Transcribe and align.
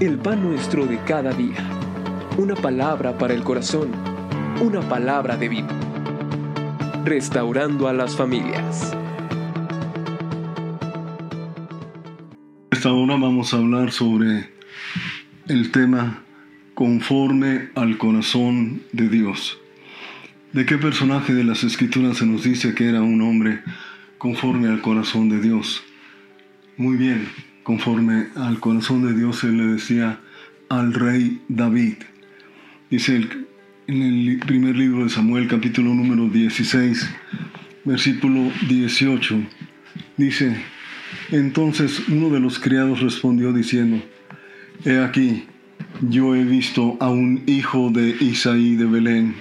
el 0.00 0.18
pan 0.18 0.42
nuestro 0.42 0.84
de 0.84 0.98
cada 1.04 1.32
día. 1.32 1.56
Una 2.36 2.54
palabra 2.54 3.16
para 3.16 3.32
el 3.32 3.42
corazón, 3.42 3.90
una 4.60 4.80
palabra 4.82 5.38
de 5.38 5.48
vida. 5.48 5.68
Restaurando 7.04 7.88
a 7.88 7.94
las 7.94 8.14
familias. 8.14 8.94
Esta 12.70 12.92
hora 12.92 13.16
vamos 13.16 13.54
a 13.54 13.56
hablar 13.56 13.90
sobre 13.90 14.50
el 15.48 15.70
tema 15.70 16.22
conforme 16.74 17.70
al 17.74 17.96
corazón 17.96 18.82
de 18.92 19.08
Dios. 19.08 19.58
¿De 20.52 20.66
qué 20.66 20.76
personaje 20.76 21.32
de 21.32 21.44
las 21.44 21.64
escrituras 21.64 22.18
se 22.18 22.26
nos 22.26 22.42
dice 22.42 22.74
que 22.74 22.88
era 22.88 23.00
un 23.00 23.22
hombre 23.22 23.62
conforme 24.18 24.68
al 24.68 24.82
corazón 24.82 25.30
de 25.30 25.40
Dios? 25.40 25.82
Muy 26.76 26.96
bien, 26.96 27.28
conforme 27.66 28.28
al 28.36 28.60
corazón 28.60 29.04
de 29.04 29.12
Dios, 29.12 29.42
él 29.42 29.56
le 29.56 29.66
decía 29.66 30.20
al 30.68 30.94
rey 30.94 31.42
David. 31.48 31.94
Dice 32.92 33.26
en 33.88 34.02
el 34.02 34.38
primer 34.38 34.76
libro 34.76 35.02
de 35.02 35.10
Samuel, 35.10 35.48
capítulo 35.48 35.92
número 35.92 36.28
16, 36.28 37.10
versículo 37.84 38.52
18, 38.68 39.40
dice, 40.16 40.56
entonces 41.32 42.08
uno 42.08 42.30
de 42.30 42.38
los 42.38 42.60
criados 42.60 43.00
respondió 43.00 43.52
diciendo, 43.52 44.00
He 44.84 45.00
aquí, 45.00 45.46
yo 46.02 46.36
he 46.36 46.44
visto 46.44 46.96
a 47.00 47.10
un 47.10 47.42
hijo 47.48 47.90
de 47.90 48.10
Isaí 48.20 48.76
de 48.76 48.84
Belén 48.84 49.34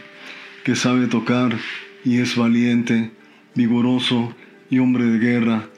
que 0.64 0.76
sabe 0.76 1.06
tocar 1.06 1.56
y 2.04 2.18
es 2.18 2.36
valiente, 2.36 3.12
vigoroso 3.54 4.34
y 4.72 4.80
hombre 4.80 5.06
de 5.06 5.20
guerra, 5.20 5.70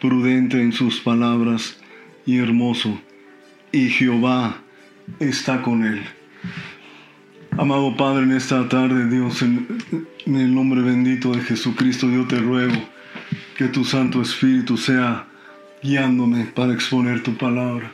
prudente 0.00 0.62
en 0.62 0.70
sus 0.70 1.00
palabras 1.00 1.80
y 2.26 2.38
hermoso, 2.38 3.00
y 3.72 3.88
Jehová 3.88 4.58
está 5.18 5.62
con 5.62 5.84
él. 5.84 6.02
Amado 7.52 7.96
Padre, 7.96 8.24
en 8.24 8.32
esta 8.32 8.68
tarde, 8.68 9.08
Dios, 9.08 9.40
en, 9.42 9.66
el 10.26 10.54
nombre 10.54 10.82
bendito 10.82 11.32
de 11.32 11.40
Jesucristo, 11.40 12.10
yo 12.10 12.26
te 12.26 12.38
ruego 12.38 12.76
que 13.56 13.68
tu 13.68 13.84
Santo 13.84 14.20
Espíritu 14.20 14.76
sea 14.76 15.26
guiándome 15.82 16.44
para 16.44 16.74
exponer 16.74 17.22
tu 17.22 17.34
palabra. 17.36 17.92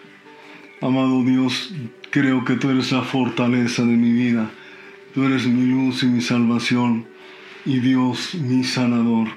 Amado 0.80 1.22
Dios, 1.22 1.72
creo 2.10 2.44
que 2.44 2.56
tú 2.56 2.70
eres 2.70 2.90
la 2.90 3.02
fortaleza 3.02 3.82
de 3.82 3.96
mi 3.96 4.10
vida 4.10 4.50
Tú 5.14 5.24
eres 5.24 5.46
mi 5.46 5.66
luz 5.66 6.02
y 6.04 6.06
mi 6.06 6.22
salvación 6.22 7.04
y 7.66 7.80
Dios 7.80 8.34
mi 8.34 8.64
sanador. 8.64 9.28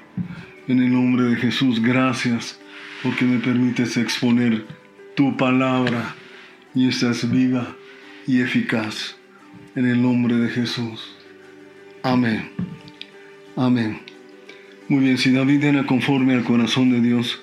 En 0.68 0.78
el 0.80 0.90
nombre 0.90 1.24
de 1.24 1.36
Jesús, 1.36 1.82
gracias 1.82 2.58
porque 3.02 3.26
me 3.26 3.38
permites 3.40 3.98
exponer 3.98 4.64
tu 5.16 5.36
palabra 5.36 6.14
y 6.74 6.88
esta 6.88 7.10
es 7.10 7.28
viva 7.28 7.74
y 8.26 8.40
eficaz. 8.40 9.16
En 9.74 9.86
el 9.86 10.00
nombre 10.00 10.36
de 10.36 10.48
Jesús. 10.48 11.16
Amén. 12.02 12.50
Amén. 13.56 14.00
Muy 14.88 15.00
bien, 15.00 15.18
si 15.18 15.32
David 15.32 15.64
era 15.64 15.84
conforme 15.84 16.34
al 16.34 16.44
corazón 16.44 16.90
de 16.90 17.00
Dios, 17.00 17.40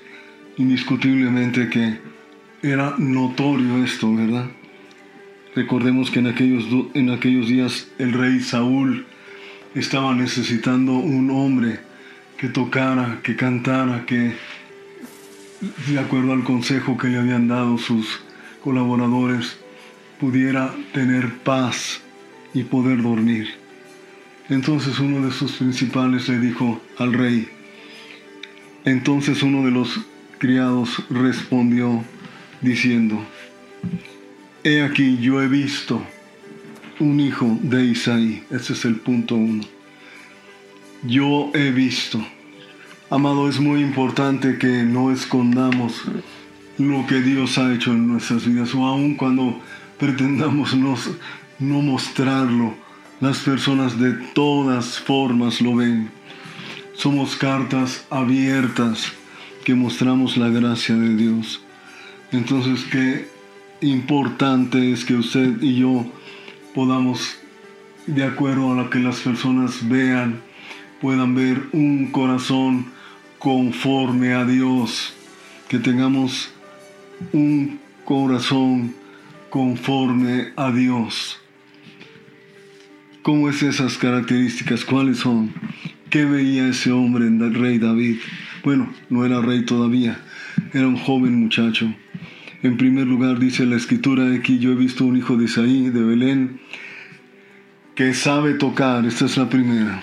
indiscutiblemente 0.58 1.70
que 1.70 2.00
era 2.62 2.96
notorio 2.98 3.84
esto, 3.84 4.16
¿verdad? 4.16 4.50
Recordemos 5.56 6.10
que 6.10 6.20
en 6.20 6.28
aquellos, 6.28 6.66
en 6.94 7.10
aquellos 7.10 7.48
días 7.48 7.88
el 8.00 8.14
rey 8.14 8.40
Saúl 8.40 9.06
estaba 9.76 10.16
necesitando 10.16 10.94
un 10.94 11.30
hombre 11.30 11.80
que 12.38 12.48
tocara, 12.48 13.20
que 13.24 13.36
cantara, 13.36 14.06
que 14.06 14.34
de 15.88 16.00
acuerdo 16.00 16.34
al 16.34 16.44
consejo 16.44 16.98
que 16.98 17.08
le 17.08 17.20
habían 17.20 17.48
dado 17.48 17.78
sus 17.78 18.22
colaboradores, 18.64 19.58
pudiera 20.20 20.74
tener 20.94 21.34
paz 21.40 22.02
y 22.54 22.64
poder 22.64 23.02
dormir. 23.02 23.50
Entonces 24.50 25.00
uno 25.00 25.26
de 25.26 25.32
sus 25.32 25.54
principales 25.54 26.28
le 26.30 26.40
dijo 26.40 26.82
al 26.98 27.14
rey, 27.14 27.48
entonces 28.86 29.42
uno 29.44 29.66
de 29.66 29.72
los 29.72 30.00
criados 30.38 31.04
respondió 31.10 32.04
diciendo, 32.62 33.24
He 34.64 34.82
aquí 34.82 35.18
yo 35.18 35.42
he 35.42 35.48
visto 35.48 36.02
un 37.00 37.20
hijo 37.20 37.58
de 37.62 37.86
Isaí. 37.86 38.44
Ese 38.50 38.74
es 38.74 38.86
el 38.86 38.96
punto 38.98 39.36
uno. 39.36 39.64
Yo 41.04 41.52
he 41.54 41.72
visto. 41.72 42.26
Amado, 43.14 43.48
es 43.48 43.60
muy 43.60 43.82
importante 43.82 44.58
que 44.58 44.82
no 44.82 45.12
escondamos 45.12 46.02
lo 46.80 47.06
que 47.06 47.22
Dios 47.22 47.60
ha 47.60 47.72
hecho 47.72 47.92
en 47.92 48.08
nuestras 48.08 48.48
vidas 48.48 48.74
o 48.74 48.88
aun 48.88 49.14
cuando 49.14 49.62
pretendamos 50.00 50.76
no 51.60 51.82
mostrarlo. 51.84 52.74
Las 53.22 53.38
personas 53.38 54.00
de 54.00 54.14
todas 54.34 55.00
formas 55.00 55.62
lo 55.62 55.76
ven. 55.76 56.10
Somos 56.96 57.36
cartas 57.36 58.04
abiertas 58.10 59.14
que 59.64 59.76
mostramos 59.76 60.36
la 60.36 60.50
gracia 60.50 60.96
de 60.96 61.16
Dios. 61.16 61.62
Entonces 62.32 62.84
que 62.86 63.28
importante 63.82 64.92
es 64.92 65.06
que 65.06 65.14
usted 65.14 65.62
y 65.62 65.76
yo 65.76 66.04
podamos, 66.74 67.38
de 68.08 68.24
acuerdo 68.24 68.72
a 68.72 68.76
lo 68.76 68.90
que 68.90 68.98
las 68.98 69.20
personas 69.20 69.88
vean, 69.88 70.42
puedan 71.00 71.36
ver 71.36 71.68
un 71.74 72.08
corazón 72.08 72.92
conforme 73.44 74.34
a 74.34 74.46
Dios, 74.46 75.14
que 75.68 75.78
tengamos 75.78 76.52
un 77.34 77.80
corazón 78.06 78.96
conforme 79.50 80.54
a 80.56 80.72
Dios. 80.72 81.40
¿Cómo 83.22 83.50
es 83.50 83.62
esas 83.62 83.98
características? 83.98 84.86
¿Cuáles 84.86 85.18
son? 85.18 85.54
¿Qué 86.10 86.26
veía 86.26 86.68
ese 86.70 86.92
hombre 86.92 87.28
en 87.28 87.42
el 87.42 87.54
rey 87.54 87.78
David? 87.80 88.18
Bueno, 88.64 88.92
no 89.10 89.26
era 89.26 89.42
rey 89.42 89.66
todavía, 89.66 90.20
era 90.74 90.88
un 90.88 90.98
joven 90.98 91.36
muchacho 91.36 91.94
en 92.64 92.78
primer 92.78 93.06
lugar 93.06 93.40
dice 93.40 93.66
la 93.66 93.76
escritura 93.76 94.34
aquí, 94.34 94.58
yo 94.58 94.72
he 94.72 94.76
visto 94.76 95.04
un 95.04 95.18
hijo 95.18 95.36
de 95.36 95.46
Isaí, 95.46 95.90
de 95.90 96.02
Belén, 96.02 96.62
que 97.94 98.14
sabe 98.14 98.54
tocar, 98.54 99.06
esta 99.06 99.26
es 99.26 99.36
la 99.36 99.50
primera, 99.50 100.02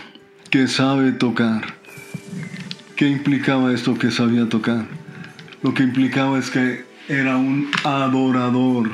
que 0.51 0.69
sabe 0.69 1.13
tocar. 1.13 1.80
¿Qué 3.01 3.09
implicaba 3.09 3.73
esto 3.73 3.95
que 3.95 4.11
sabía 4.11 4.47
tocar? 4.51 4.85
Lo 5.63 5.73
que 5.73 5.85
implicaba 5.85 6.39
es 6.39 6.51
que 6.51 6.85
era 7.09 7.39
un 7.39 7.71
adorador. 7.83 8.91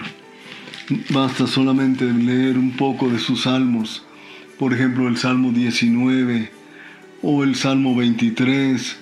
Basta 1.11 1.49
solamente 1.49 2.05
leer 2.05 2.57
un 2.57 2.77
poco 2.77 3.09
de 3.09 3.19
sus 3.19 3.43
salmos, 3.43 4.07
por 4.61 4.73
ejemplo 4.73 5.09
el 5.09 5.17
Salmo 5.17 5.51
19, 5.51 6.53
o 7.21 7.43
el 7.43 7.57
Salmo 7.57 7.97
23, 7.97 8.97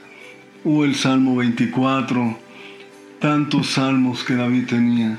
o 0.65 0.87
el 0.87 0.95
Salmo 0.95 1.37
24, 1.37 2.39
tantos 3.21 3.73
salmos 3.73 4.25
que 4.25 4.37
David 4.37 4.69
tenía, 4.69 5.19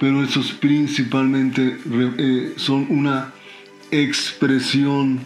pero 0.00 0.24
esos 0.24 0.50
principalmente 0.54 1.78
eh, 2.18 2.54
son 2.56 2.88
una 2.88 3.32
expresión 3.92 5.20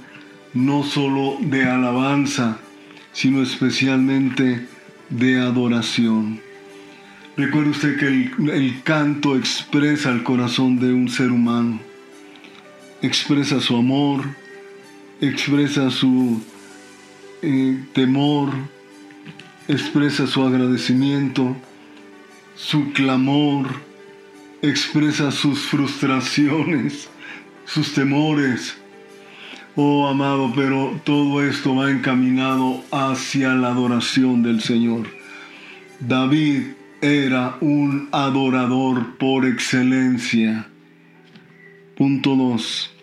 no 0.53 0.83
solo 0.83 1.39
de 1.41 1.65
alabanza, 1.65 2.59
sino 3.19 3.43
especialmente 3.43 4.69
de 5.11 5.41
adoración. 5.41 6.41
Recuerde 7.37 7.71
usted 7.71 7.99
que 7.99 8.07
el, 8.07 8.81
canto 8.85 9.35
expresa 9.35 10.11
el 10.13 10.23
corazón 10.23 10.79
de 10.79 10.93
un 10.93 11.09
ser 11.09 11.33
humano, 11.33 11.81
expresa 13.03 13.61
su 13.61 13.75
amor, 13.75 14.23
expresa 15.21 15.91
su 15.91 16.41
eh, 17.43 17.77
temor, 17.93 18.53
expresa 19.67 20.29
su 20.29 20.45
agradecimiento, 20.45 21.57
su 22.55 22.93
clamor, 22.93 23.67
expresa 24.63 25.33
sus 25.33 25.59
frustraciones, 25.63 27.09
sus 27.65 27.95
temores. 27.95 28.77
Oh 29.77 30.09
amado, 30.09 30.53
pero 30.57 31.01
todo 31.05 31.43
esto 31.43 31.77
va 31.77 31.91
encaminado 31.91 32.83
hacia 32.91 33.55
la 33.55 33.69
adoración 33.69 34.43
del 34.43 34.61
Señor. 34.61 35.07
David 36.01 36.63
era 37.01 37.57
un 37.61 38.09
adorador 38.11 39.17
por 39.19 39.47
excelencia. 39.47 40.67
Punto 41.97 42.35
2. 42.35 42.95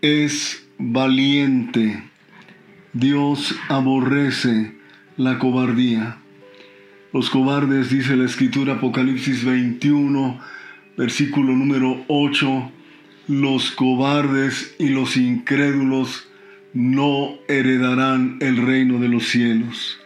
Es 0.00 0.66
valiente. 0.78 2.02
Dios 2.92 3.54
aborrece 3.68 4.74
la 5.16 5.38
cobardía. 5.38 6.18
Los 7.12 7.30
cobardes, 7.30 7.90
dice 7.90 8.16
la 8.16 8.24
escritura 8.24 8.74
Apocalipsis 8.74 9.44
21, 9.44 10.40
versículo 10.96 11.52
número 11.52 12.04
8, 12.08 12.72
los 13.26 13.70
cobardes 13.70 14.74
y 14.78 14.88
los 14.88 15.16
incrédulos 15.16 16.28
no 16.72 17.34
heredarán 17.48 18.38
el 18.40 18.56
reino 18.56 18.98
de 18.98 19.08
los 19.08 19.28
cielos. 19.28 19.98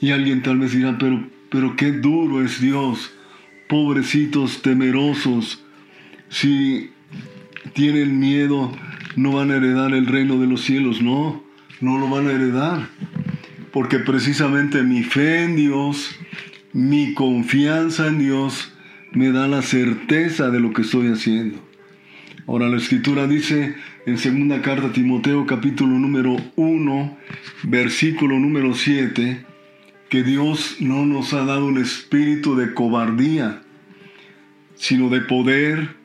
Y 0.00 0.10
alguien 0.10 0.42
tal 0.42 0.58
vez 0.58 0.72
dirá, 0.72 0.98
pero, 0.98 1.28
pero 1.50 1.76
qué 1.76 1.92
duro 1.92 2.44
es 2.44 2.60
Dios 2.60 3.12
pobrecitos, 3.68 4.62
temerosos, 4.62 5.62
si 6.28 6.90
tienen 7.72 8.18
miedo, 8.18 8.72
no 9.16 9.32
van 9.32 9.50
a 9.50 9.56
heredar 9.56 9.92
el 9.92 10.06
reino 10.06 10.38
de 10.38 10.46
los 10.46 10.62
cielos. 10.62 11.02
No, 11.02 11.42
no 11.80 11.98
lo 11.98 12.08
van 12.08 12.28
a 12.28 12.32
heredar. 12.32 12.88
Porque 13.72 13.98
precisamente 13.98 14.82
mi 14.82 15.02
fe 15.02 15.44
en 15.44 15.56
Dios, 15.56 16.16
mi 16.72 17.14
confianza 17.14 18.06
en 18.08 18.18
Dios, 18.18 18.72
me 19.12 19.30
da 19.30 19.48
la 19.48 19.62
certeza 19.62 20.50
de 20.50 20.60
lo 20.60 20.72
que 20.72 20.82
estoy 20.82 21.08
haciendo. 21.08 21.58
Ahora 22.46 22.68
la 22.68 22.76
escritura 22.76 23.26
dice 23.26 23.74
en 24.06 24.18
segunda 24.18 24.62
carta 24.62 24.86
a 24.86 24.92
Timoteo 24.92 25.46
capítulo 25.46 25.98
número 25.98 26.36
1, 26.54 27.18
versículo 27.64 28.38
número 28.38 28.72
7, 28.72 29.44
que 30.08 30.22
Dios 30.22 30.76
no 30.78 31.04
nos 31.06 31.34
ha 31.34 31.44
dado 31.44 31.66
un 31.66 31.78
espíritu 31.78 32.54
de 32.54 32.72
cobardía, 32.72 33.62
sino 34.76 35.08
de 35.08 35.22
poder, 35.22 35.96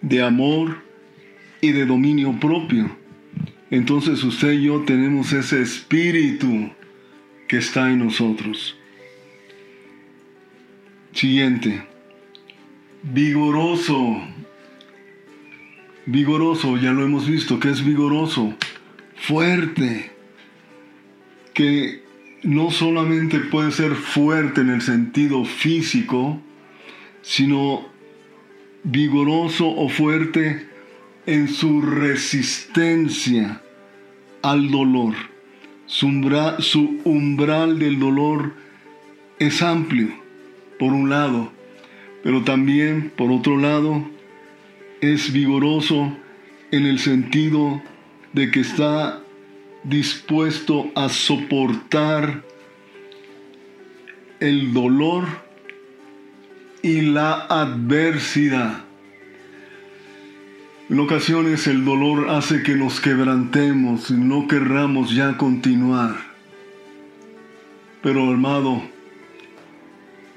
de 0.00 0.22
amor 0.22 0.78
y 1.60 1.72
de 1.72 1.86
dominio 1.86 2.38
propio. 2.38 2.96
Entonces 3.68 4.22
usted 4.22 4.52
y 4.52 4.66
yo 4.66 4.84
tenemos 4.86 5.32
ese 5.32 5.60
espíritu 5.60 6.70
que 7.48 7.56
está 7.56 7.90
en 7.90 7.98
nosotros. 7.98 8.76
Siguiente. 11.10 11.82
Vigoroso. 13.02 14.22
Vigoroso, 16.06 16.76
ya 16.76 16.92
lo 16.92 17.04
hemos 17.04 17.26
visto, 17.26 17.58
que 17.58 17.70
es 17.70 17.84
vigoroso. 17.84 18.54
Fuerte. 19.16 20.12
Que 21.54 22.02
no 22.42 22.70
solamente 22.70 23.38
puede 23.40 23.72
ser 23.72 23.94
fuerte 23.94 24.60
en 24.60 24.70
el 24.70 24.82
sentido 24.82 25.44
físico, 25.44 26.40
sino 27.22 27.86
vigoroso 28.82 29.66
o 29.66 29.88
fuerte 29.88 30.68
en 31.26 31.48
su 31.48 31.80
resistencia 31.80 33.62
al 34.42 34.70
dolor. 34.70 35.14
Su 35.86 36.08
umbral, 37.04 37.78
del 37.78 37.98
dolor 37.98 38.52
es 39.38 39.62
amplio, 39.62 40.08
por 40.78 40.92
un 40.92 41.08
lado, 41.10 41.52
pero 42.22 42.42
también, 42.42 43.12
por 43.16 43.30
otro 43.30 43.56
lado, 43.58 44.13
es 45.12 45.32
vigoroso 45.32 46.16
en 46.70 46.86
el 46.86 46.98
sentido 46.98 47.82
de 48.32 48.50
que 48.50 48.60
está 48.60 49.20
dispuesto 49.82 50.90
a 50.94 51.08
soportar 51.08 52.42
el 54.40 54.72
dolor 54.72 55.26
y 56.82 57.02
la 57.02 57.34
adversidad. 57.46 58.84
En 60.88 61.00
ocasiones 61.00 61.66
el 61.66 61.84
dolor 61.84 62.30
hace 62.30 62.62
que 62.62 62.74
nos 62.74 63.00
quebrantemos 63.00 64.10
y 64.10 64.14
no 64.14 64.48
querramos 64.48 65.14
ya 65.14 65.36
continuar. 65.36 66.14
Pero 68.02 68.30
amado, 68.30 68.82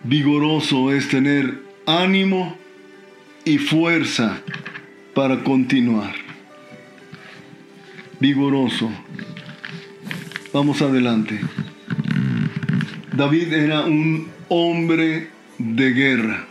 vigoroso 0.04 0.92
es 0.92 1.10
tener 1.10 1.62
ánimo 1.86 2.58
y 3.48 3.58
fuerza 3.58 4.42
para 5.14 5.44
continuar. 5.44 6.14
Vigoroso. 8.20 8.92
Vamos 10.54 10.82
adelante. 10.82 11.40
David 13.14 13.54
era 13.54 13.86
un 13.86 14.28
hombre 14.50 15.30
de 15.58 15.92
guerra 15.92 16.48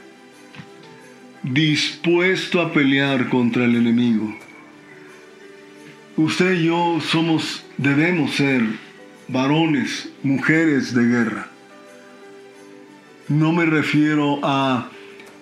dispuesto 1.43 2.60
a 2.60 2.72
pelear 2.72 3.28
contra 3.28 3.66
el 3.66 3.76
enemigo. 3.76 4.34
Usted 6.16 6.54
y 6.54 6.64
yo 6.64 6.99
somos, 7.00 7.62
debemos 7.76 8.32
ser 8.32 8.62
varones, 9.28 10.08
mujeres 10.22 10.94
de 10.94 11.04
guerra. 11.04 11.49
No 13.28 13.52
me 13.52 13.66
refiero 13.66 14.40
a 14.42 14.90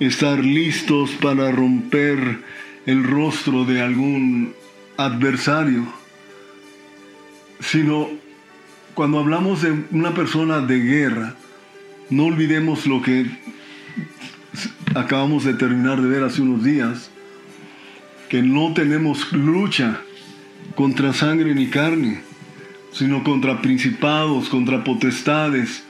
estar 0.00 0.38
listos 0.44 1.10
para 1.12 1.50
romper 1.50 2.40
el 2.86 3.04
rostro 3.04 3.64
de 3.64 3.80
algún 3.80 4.54
adversario, 4.96 5.86
sino 7.60 8.08
cuando 8.94 9.18
hablamos 9.18 9.62
de 9.62 9.84
una 9.90 10.14
persona 10.14 10.60
de 10.60 10.80
guerra, 10.80 11.34
no 12.10 12.26
olvidemos 12.26 12.86
lo 12.86 13.02
que 13.02 13.26
acabamos 14.94 15.44
de 15.44 15.54
terminar 15.54 16.00
de 16.00 16.08
ver 16.08 16.22
hace 16.22 16.42
unos 16.42 16.62
días, 16.62 17.10
que 18.28 18.42
no 18.42 18.72
tenemos 18.74 19.32
lucha 19.32 20.00
contra 20.74 21.12
sangre 21.12 21.54
ni 21.54 21.68
carne, 21.68 22.22
sino 22.92 23.24
contra 23.24 23.60
principados, 23.60 24.48
contra 24.48 24.84
potestades, 24.84 25.84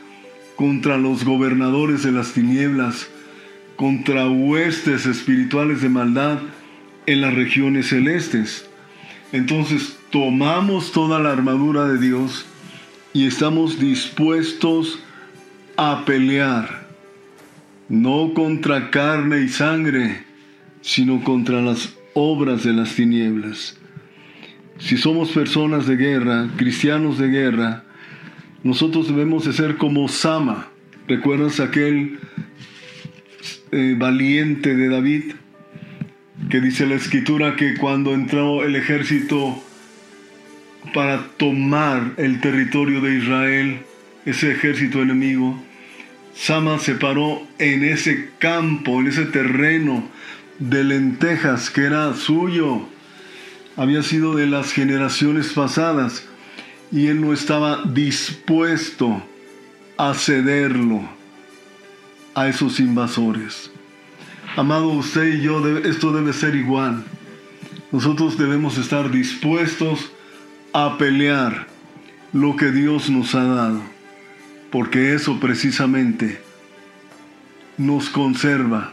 contra 0.57 0.97
los 0.97 1.25
gobernadores 1.25 2.03
de 2.03 2.13
las 2.13 2.33
tinieblas, 2.33 3.09
contra 3.77 4.29
huestes 4.29 5.07
espirituales 5.07 5.83
de 5.83 5.89
maldad 5.89 6.39
en 7.07 7.21
las 7.21 7.35
regiones 7.35 7.89
celestes. 7.89 8.69
Entonces 9.33 9.99
tomamos 10.11 10.93
toda 10.93 11.19
la 11.19 11.33
armadura 11.33 11.87
de 11.87 11.99
Dios 11.99 12.47
y 13.13 13.27
estamos 13.27 13.79
dispuestos 13.79 15.01
a 15.77 16.05
pelear 16.05 16.85
no 17.89 18.33
contra 18.35 18.91
carne 18.91 19.43
y 19.43 19.49
sangre, 19.49 20.25
sino 20.81 21.23
contra 21.23 21.61
las 21.61 21.95
obras 22.15 22.65
de 22.65 22.73
las 22.73 22.95
tinieblas. 22.95 23.77
Si 24.79 24.97
somos 24.97 25.31
personas 25.31 25.87
de 25.87 25.97
guerra, 25.97 26.49
cristianos 26.57 27.19
de 27.19 27.29
guerra, 27.29 27.85
nosotros 28.63 29.09
debemos 29.09 29.45
de 29.45 29.53
ser 29.53 29.77
como 29.77 30.09
Sama. 30.09 30.69
¿Recuerdas 31.07 31.61
aquel 31.61 32.19
eh, 33.73 33.95
valiente 33.97 34.75
de 34.75 34.89
David? 34.89 35.35
Que 36.51 36.61
dice 36.61 36.87
la 36.87 36.95
escritura 36.95 37.57
que 37.57 37.75
cuando 37.75 38.13
entró 38.15 38.65
el 38.65 38.77
ejército 38.77 39.63
para 40.93 41.27
tomar 41.37 42.13
el 42.17 42.41
territorio 42.41 43.01
de 43.01 43.17
Israel, 43.17 43.79
ese 44.27 44.53
ejército 44.53 45.03
enemigo, 45.03 45.63
Sama 46.35 46.79
se 46.79 46.95
paró 46.95 47.47
en 47.59 47.85
ese 47.85 48.31
campo, 48.39 49.01
en 49.01 49.07
ese 49.07 49.25
terreno 49.27 50.09
de 50.59 50.83
lentejas 50.83 51.71
que 51.71 51.83
era 51.83 52.13
suyo. 52.15 52.89
Había 53.77 54.03
sido 54.03 54.35
de 54.35 54.47
las 54.47 54.73
generaciones 54.73 55.53
pasadas 55.53 56.27
y 56.91 57.07
él 57.07 57.21
no 57.21 57.33
estaba 57.33 57.83
dispuesto 57.85 59.23
a 59.97 60.15
cederlo 60.15 61.14
a 62.35 62.49
esos 62.49 62.81
invasores. 62.81 63.71
Amado 64.57 64.89
usted 64.89 65.35
y 65.35 65.43
yo, 65.43 65.67
esto 65.79 66.13
debe 66.13 66.33
ser 66.33 66.55
igual. 66.55 67.05
Nosotros 67.93 68.39
debemos 68.39 68.79
estar 68.79 69.11
dispuestos 69.11 70.11
a 70.73 70.99
pelear 70.99 71.67
lo 72.33 72.57
que 72.57 72.73
Dios 72.73 73.11
nos 73.11 73.35
ha 73.35 73.45
dado 73.45 73.95
porque 74.75 75.15
eso 75.15 75.39
precisamente 75.39 76.41
nos 77.79 78.09
conserva 78.09 78.93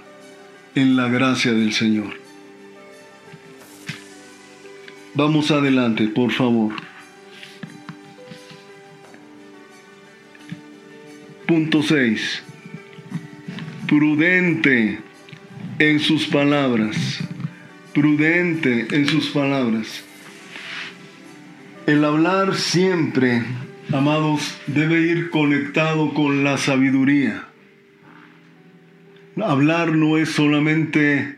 en 0.76 0.96
la 0.96 1.08
gracia 1.08 1.54
del 1.54 1.74
Señor. 1.74 2.14
Vamos 5.16 5.50
adelante, 5.50 6.08
por 6.08 6.32
favor. 6.32 6.74
Punto 11.48 11.82
6. 11.82 12.44
Prudente 13.92 15.00
en 15.78 16.00
sus 16.00 16.26
palabras. 16.28 17.20
Prudente 17.94 18.88
en 18.90 19.06
sus 19.06 19.32
palabras. 19.32 20.06
El 21.86 22.06
hablar 22.06 22.56
siempre 22.56 23.44
amados, 23.94 24.58
debe 24.68 25.02
ir 25.02 25.30
conectado 25.30 26.14
con 26.14 26.46
la 26.46 26.58
sabiduría. 26.58 27.50
Hablar 29.44 29.94
no 29.94 30.18
es 30.18 30.30
solamente 30.30 31.38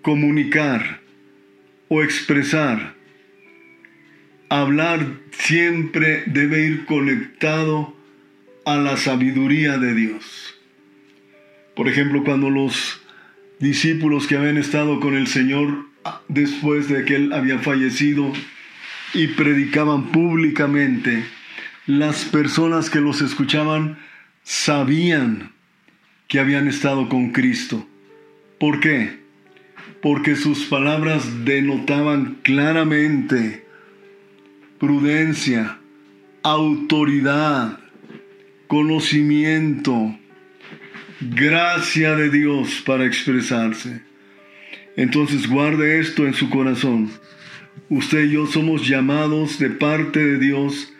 comunicar 0.00 1.00
o 1.88 2.02
expresar. 2.02 2.94
Hablar 4.48 5.06
siempre 5.32 6.22
debe 6.24 6.64
ir 6.64 6.86
conectado 6.86 7.94
a 8.64 8.76
la 8.76 8.96
sabiduría 8.96 9.76
de 9.76 9.94
Dios. 9.94 10.51
Por 11.74 11.88
ejemplo, 11.88 12.22
cuando 12.24 12.50
los 12.50 13.00
discípulos 13.58 14.26
que 14.26 14.36
habían 14.36 14.58
estado 14.58 15.00
con 15.00 15.14
el 15.14 15.26
Señor 15.26 15.86
después 16.28 16.88
de 16.88 17.04
que 17.04 17.16
Él 17.16 17.32
había 17.32 17.58
fallecido 17.58 18.32
y 19.14 19.28
predicaban 19.28 20.10
públicamente, 20.10 21.24
las 21.86 22.24
personas 22.24 22.90
que 22.90 23.00
los 23.00 23.22
escuchaban 23.22 23.98
sabían 24.42 25.52
que 26.28 26.40
habían 26.40 26.68
estado 26.68 27.08
con 27.08 27.30
Cristo. 27.32 27.86
¿Por 28.58 28.80
qué? 28.80 29.20
Porque 30.00 30.36
sus 30.36 30.64
palabras 30.64 31.44
denotaban 31.44 32.38
claramente 32.42 33.66
prudencia, 34.78 35.78
autoridad, 36.42 37.78
conocimiento, 38.66 40.16
gracia 41.30 42.16
de 42.16 42.30
Dios 42.30 42.82
para 42.84 43.06
expresarse. 43.06 44.02
Entonces 44.96 45.48
guarde 45.48 46.00
esto 46.00 46.26
en 46.26 46.34
su 46.34 46.50
corazón. 46.50 47.10
Usted 47.88 48.24
y 48.24 48.32
yo 48.32 48.46
somos 48.46 48.86
llamados 48.86 49.58
de 49.58 49.70
parte 49.70 50.24
de 50.24 50.38
Dios 50.38 50.92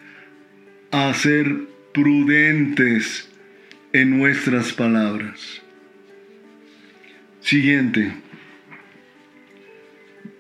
a 0.91 1.13
ser 1.15 1.69
prudentes 1.93 3.31
en 3.93 4.19
nuestras 4.19 4.73
palabras. 4.73 5.63
Siguiente. 7.41 8.13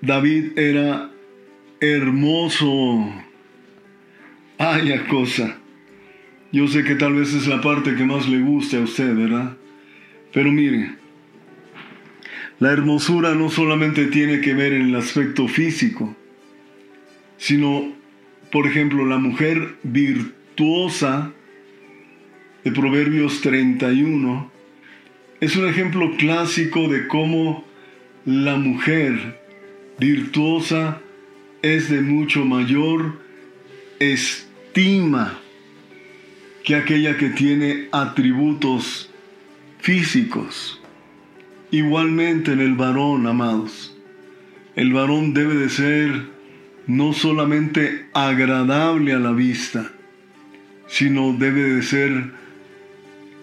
David 0.01 0.59
era 0.59 1.11
hermoso. 1.81 3.13
Haya 4.59 5.07
cosa. 5.09 5.59
Yo 6.53 6.69
sé 6.69 6.85
que 6.85 6.95
tal 6.95 7.15
vez 7.15 7.33
es 7.35 7.47
la 7.47 7.61
parte 7.61 7.95
que 7.97 8.05
más 8.05 8.29
le 8.29 8.41
guste 8.41 8.77
a 8.77 8.81
usted, 8.81 9.15
¿verdad? 9.15 9.57
Pero 10.33 10.51
mire, 10.51 10.95
la 12.59 12.73
hermosura 12.73 13.35
no 13.35 13.51
solamente 13.51 14.07
tiene 14.07 14.41
que 14.41 14.55
ver 14.55 14.73
en 14.73 14.89
el 14.89 14.97
aspecto 14.97 15.49
físico, 15.49 16.17
sino, 17.37 17.93
por 18.51 18.67
ejemplo, 18.67 19.05
la 19.05 19.19
mujer 19.19 19.77
virtuosa 19.83 21.33
de 22.65 22.73
Proverbios 22.73 23.41
31 23.41 24.51
es 25.41 25.57
un 25.57 25.69
ejemplo 25.69 26.17
clásico 26.17 26.89
de 26.89 27.09
cómo 27.09 27.65
la 28.25 28.57
mujer 28.57 29.41
virtuosa 29.99 31.01
es 31.63 31.91
de 31.91 32.01
mucho 32.01 32.45
mayor 32.45 33.21
estima 33.99 35.41
que 36.63 36.77
aquella 36.77 37.17
que 37.17 37.31
tiene 37.31 37.89
atributos 37.91 39.12
físicos. 39.83 40.81
Igualmente 41.73 42.53
en 42.53 42.61
el 42.61 42.75
varón, 42.75 43.27
amados, 43.27 43.97
el 44.77 44.93
varón 44.93 45.35
debe 45.35 45.57
de 45.57 45.69
ser 45.69 46.29
no 46.87 47.13
solamente 47.13 48.07
agradable 48.13 49.13
a 49.13 49.19
la 49.19 49.33
vista, 49.33 49.91
sino 50.87 51.33
debe 51.33 51.63
de 51.63 51.83
ser 51.83 52.31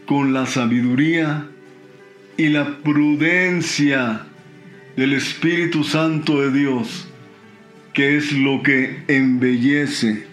con 0.05 0.31
la 0.31 0.45
sabiduría 0.45 1.47
y 2.37 2.47
la 2.47 2.77
prudencia 2.77 4.25
del 4.95 5.13
Espíritu 5.13 5.83
Santo 5.83 6.41
de 6.41 6.57
Dios, 6.57 7.09
que 7.93 8.15
es 8.15 8.31
lo 8.31 8.63
que 8.63 9.03
embellece 9.07 10.25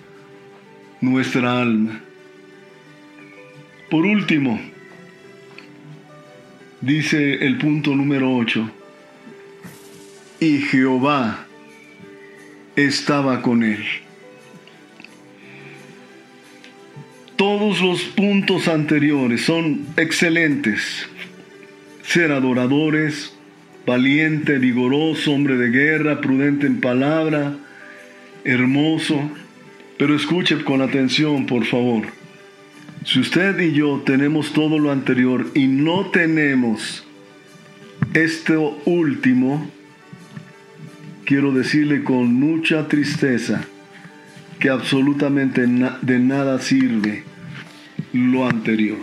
nuestra 1.01 1.61
alma. 1.61 2.01
Por 3.91 4.07
último, 4.07 4.61
dice 6.80 7.47
el 7.47 7.59
punto 7.59 7.95
número 7.95 8.35
8, 8.35 8.71
y 10.40 10.59
Jehová 10.59 11.47
estaba 12.76 13.42
con 13.42 13.62
él. 13.62 13.85
Todos 17.37 17.83
los 17.83 18.02
puntos 18.02 18.66
anteriores 18.66 19.42
son 19.42 19.87
excelentes. 19.97 21.06
Ser 22.02 22.33
adoradores, 22.33 23.35
valiente, 23.85 24.59
vigoroso, 24.59 25.33
hombre 25.33 25.56
de 25.56 25.68
guerra, 25.68 26.21
prudente 26.21 26.66
en 26.66 26.80
palabra, 26.80 27.54
hermoso. 28.45 29.30
Pero 29.99 30.14
escuche 30.14 30.62
con 30.64 30.80
atención, 30.80 31.47
por 31.47 31.64
favor. 31.66 32.06
Si 33.07 33.21
usted 33.21 33.61
y 33.61 33.73
yo 33.73 34.03
tenemos 34.05 34.53
todo 34.53 34.81
lo 34.81 34.91
anterior 34.91 35.53
y 35.55 35.69
no 35.69 36.11
tenemos 36.11 37.05
esto 38.15 38.83
último, 38.85 39.71
quiero 41.25 41.53
decirle 41.53 42.03
con 42.03 42.35
mucha 42.35 42.89
tristeza, 42.89 43.65
que 44.59 44.71
absolutamente 44.71 45.69
de 46.03 46.19
nada 46.19 46.59
sirve 46.59 47.23
lo 48.13 48.49
anterior. 48.49 48.99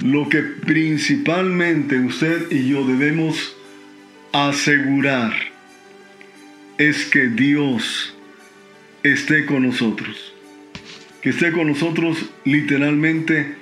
Lo 0.00 0.28
que 0.28 0.42
principalmente 0.42 2.00
usted 2.00 2.50
y 2.50 2.68
yo 2.68 2.84
debemos 2.84 3.56
asegurar 4.32 5.32
es 6.76 7.04
que 7.04 7.28
Dios 7.28 8.16
esté 9.04 9.46
con 9.46 9.62
nosotros. 9.62 10.35
Que 11.26 11.30
esté 11.30 11.50
con 11.50 11.66
nosotros 11.66 12.30
literalmente 12.44 13.56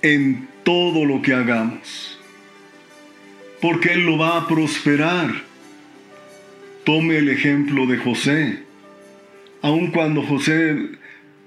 en 0.00 0.46
todo 0.62 1.04
lo 1.04 1.22
que 1.22 1.34
hagamos. 1.34 2.20
Porque 3.60 3.94
Él 3.94 4.06
lo 4.06 4.16
va 4.16 4.36
a 4.36 4.46
prosperar. 4.46 5.42
Tome 6.84 7.16
el 7.16 7.30
ejemplo 7.30 7.86
de 7.88 7.96
José 7.96 8.62
aun 9.64 9.86
cuando 9.92 10.22
José 10.22 10.76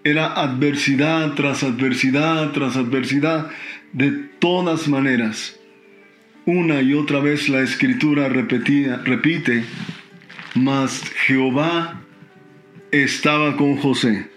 era 0.03 0.33
adversidad 0.33 1.35
tras 1.35 1.61
adversidad 1.61 2.51
tras 2.51 2.75
adversidad, 2.75 3.51
de 3.93 4.09
todas 4.39 4.87
maneras, 4.87 5.55
una 6.43 6.81
y 6.81 6.95
otra 6.95 7.19
vez 7.19 7.47
la 7.47 7.61
escritura 7.61 8.27
repetía, 8.27 8.97
repite, 9.05 9.63
mas 10.55 11.03
Jehová 11.27 12.01
estaba 12.91 13.55
con 13.55 13.77
José. 13.77 14.36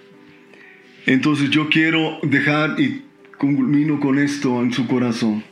Entonces 1.06 1.50
yo 1.50 1.68
quiero 1.68 2.18
dejar 2.22 2.78
y 2.80 3.02
culmino 3.38 3.98
con 4.00 4.18
esto 4.18 4.60
en 4.62 4.72
su 4.72 4.86
corazón. 4.86 5.42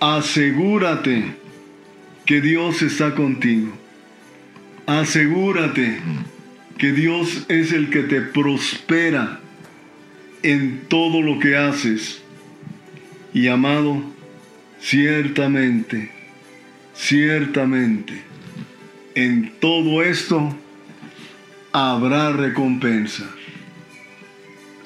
Asegúrate 0.00 1.24
que 2.24 2.40
Dios 2.40 2.82
está 2.82 3.14
contigo. 3.14 3.72
Asegúrate 4.86 5.98
que 6.78 6.92
Dios 6.92 7.44
es 7.48 7.72
el 7.72 7.90
que 7.90 8.02
te 8.02 8.20
prospera 8.20 9.40
en 10.42 10.82
todo 10.88 11.22
lo 11.22 11.38
que 11.38 11.56
haces. 11.56 12.22
Y 13.32 13.48
amado, 13.48 14.02
ciertamente, 14.80 16.10
ciertamente, 16.94 18.22
en 19.14 19.52
todo 19.60 20.02
esto 20.02 20.56
habrá 21.72 22.32
recompensa. 22.32 23.30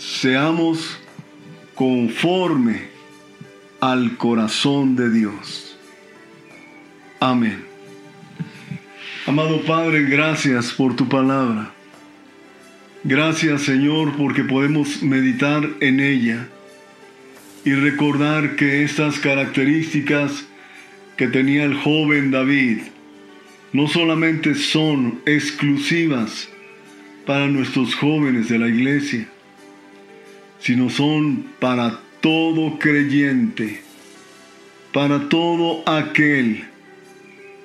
Seamos 0.06 0.98
conforme 1.74 2.82
al 3.80 4.16
corazón 4.16 4.94
de 4.94 5.10
Dios. 5.10 5.76
Amén. 7.18 7.64
Amado 9.26 9.62
Padre, 9.62 10.04
gracias 10.04 10.72
por 10.72 10.94
tu 10.94 11.08
palabra. 11.08 11.72
Gracias 13.02 13.62
Señor 13.62 14.16
porque 14.16 14.44
podemos 14.44 15.02
meditar 15.02 15.68
en 15.80 15.98
ella 15.98 16.48
y 17.64 17.74
recordar 17.74 18.54
que 18.54 18.84
estas 18.84 19.18
características 19.18 20.46
que 21.16 21.26
tenía 21.26 21.64
el 21.64 21.74
joven 21.74 22.30
David 22.30 22.78
no 23.72 23.88
solamente 23.88 24.54
son 24.54 25.20
exclusivas 25.26 26.48
para 27.26 27.48
nuestros 27.48 27.96
jóvenes 27.96 28.48
de 28.48 28.60
la 28.60 28.68
iglesia, 28.68 29.28
sino 30.58 30.90
son 30.90 31.46
para 31.60 32.00
todo 32.20 32.78
creyente, 32.78 33.80
para 34.92 35.28
todo 35.28 35.88
aquel 35.88 36.64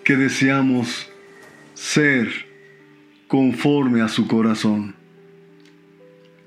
que 0.04 0.16
deseamos 0.16 1.10
ser 1.74 2.30
conforme 3.28 4.02
a 4.02 4.08
su 4.08 4.28
corazón. 4.28 4.96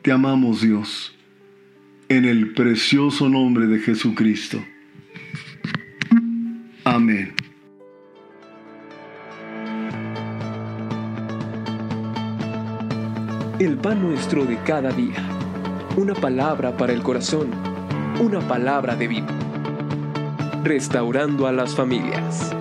Te 0.02 0.12
amamos 0.12 0.60
Dios, 0.60 1.16
en 2.08 2.24
el 2.24 2.52
precioso 2.52 3.28
nombre 3.28 3.66
de 3.66 3.78
Jesucristo. 3.78 4.62
Amén. 6.84 7.34
El 13.58 13.78
pan 13.78 14.02
nuestro 14.02 14.44
de 14.44 14.58
cada 14.64 14.90
día. 14.90 15.43
Una 15.96 16.12
palabra 16.12 16.76
para 16.76 16.92
el 16.92 17.04
corazón. 17.04 17.52
Una 18.20 18.40
palabra 18.40 18.96
de 18.96 19.06
vida. 19.06 19.28
Restaurando 20.64 21.46
a 21.46 21.52
las 21.52 21.76
familias. 21.76 22.52